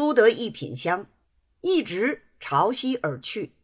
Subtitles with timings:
[0.00, 1.10] 出得一品香，
[1.60, 3.54] 一直朝西而去。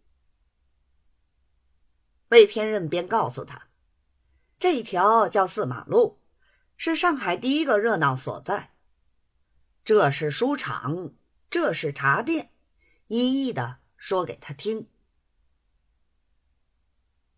[2.28, 3.68] 魏偏任便告诉他，
[4.58, 6.20] 这条叫四马路，
[6.76, 8.74] 是上海第一个热闹所在。
[9.82, 11.14] 这是书场，
[11.48, 12.50] 这是茶店，
[13.06, 14.90] 一一的说给他听。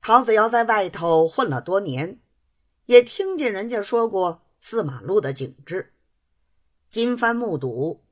[0.00, 2.20] 陶子尧在外头混了多年，
[2.86, 5.94] 也听见人家说过四马路的景致，
[6.90, 8.02] 金帆目睹，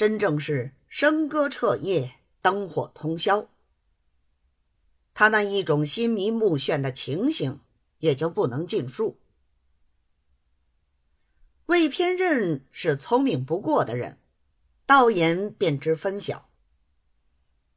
[0.00, 3.50] 真正是笙歌彻夜，灯火通宵。
[5.12, 7.60] 他那一种心迷目眩的情形，
[7.98, 9.20] 也就不能尽述。
[11.66, 14.18] 魏偏任是聪明不过的人，
[14.86, 16.48] 道言便知分晓。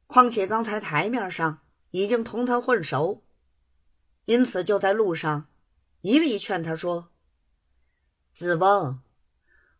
[0.06, 1.60] 况且刚才台面上
[1.90, 3.22] 已经同他混熟，
[4.24, 5.48] 因此就在路上
[6.00, 7.10] 一力劝他说
[8.32, 9.02] ：“子翁，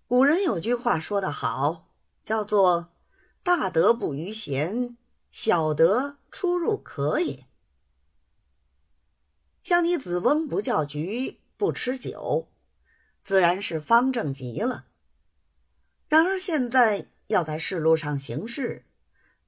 [0.06, 1.88] 古人有句话说得好，
[2.24, 2.90] 叫做
[3.44, 4.96] ‘大德不逾贤，
[5.30, 7.46] 小德出入可也’。
[9.62, 12.48] 像你子翁不叫局，不吃酒。”
[13.22, 14.84] 自然是方正极了。
[16.08, 18.84] 然而现在要在世路上行事，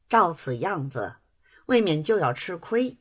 [0.08, 1.16] 照此样子，
[1.66, 2.96] 未免就要吃亏。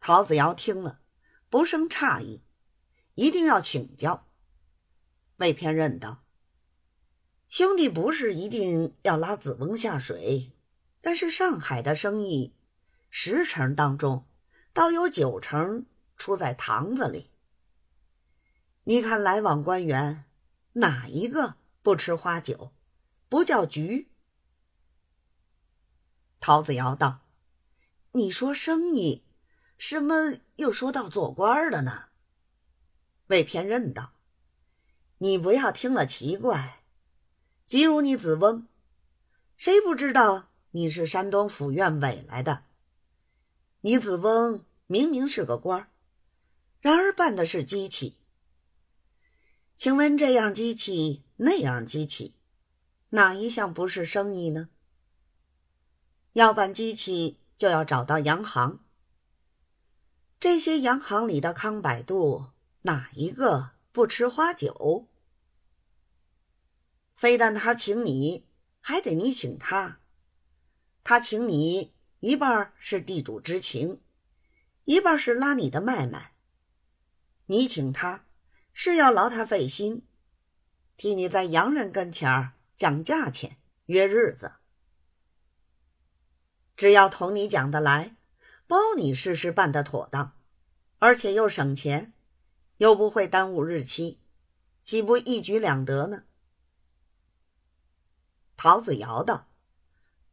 [0.00, 1.00] 陶子尧听了，
[1.48, 2.42] 不生诧异，
[3.14, 4.26] 一定要请教。
[5.38, 6.22] 魏偏认道
[7.48, 10.52] ：“兄弟不是一定要拉子翁下水，
[11.00, 12.52] 但是上海的生意，
[13.08, 14.26] 十成当中，
[14.74, 17.30] 倒有九成出在堂子里。”
[18.84, 20.24] 你看，来往官员，
[20.74, 22.72] 哪一个不吃花酒，
[23.28, 24.08] 不叫局？
[26.40, 27.20] 陶子尧道
[28.12, 29.24] ：“你说生意，
[29.76, 32.06] 什么又说到做官的呢？”
[33.28, 34.12] 魏偏任道
[35.18, 36.77] ：“你不要听了奇怪。
[37.68, 38.66] 即如你子翁，
[39.58, 42.64] 谁不知道你是山东府院委来的？
[43.82, 45.86] 你子翁明明是个官
[46.80, 48.16] 然而办的是机器。”
[49.76, 52.32] 请问这样机器那样机器，
[53.10, 54.70] 哪一项不是生意呢？
[56.32, 58.80] 要办机器，就要找到洋行。
[60.40, 62.46] 这些洋行里的康百度，
[62.80, 65.06] 哪一个不吃花酒？
[67.18, 68.46] 非但他请你，
[68.80, 69.98] 还得你请他。
[71.02, 74.00] 他请你一半是地主之情，
[74.84, 76.32] 一半是拉你的脉脉。
[77.46, 78.24] 你请他。
[78.80, 80.06] 是要劳他费心，
[80.96, 84.52] 替你在洋人跟前儿讲价钱、约日子。
[86.76, 88.14] 只要同你讲得来，
[88.68, 90.36] 包你事事办得妥当，
[91.00, 92.12] 而且又省钱，
[92.76, 94.20] 又不会耽误日期，
[94.84, 96.22] 岂不一举两得呢？
[98.58, 99.46] 陶子尧道：“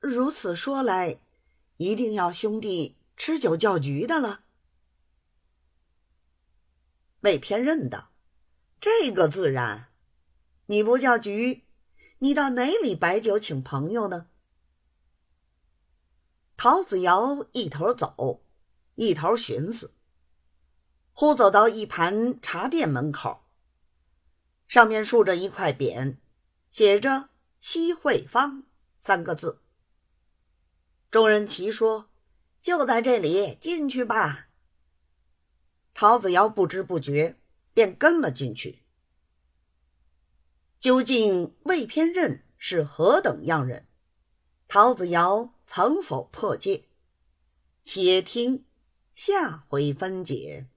[0.02, 1.19] 如此说来，
[1.78, 4.41] 一定要兄弟吃酒叫局的了。”
[7.22, 8.09] 魏偏认道。
[8.81, 9.90] 这个自然，
[10.66, 11.63] 你不叫局，
[12.19, 14.28] 你到哪里摆酒请朋友呢？
[16.57, 18.42] 陶子尧一头走，
[18.96, 19.94] 一头寻思，
[21.13, 23.44] 忽走到一盘茶店门口，
[24.68, 26.18] 上面竖着一块匾，
[26.69, 27.30] 写着
[27.67, 28.61] “西汇坊”
[29.01, 29.59] 三个字。
[31.09, 32.11] 众人齐说
[32.61, 34.49] ：“就在这里，进去吧。”
[35.95, 37.39] 陶子尧不知不觉。
[37.73, 38.83] 便跟了进去。
[40.79, 43.85] 究竟魏偏任是何等样人？
[44.69, 46.85] 陶子尧曾否破戒？
[47.83, 48.63] 且听
[49.13, 50.67] 下回分解。